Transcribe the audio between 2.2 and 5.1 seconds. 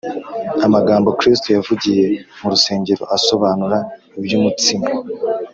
mu rusengero asobanura iby’umutsima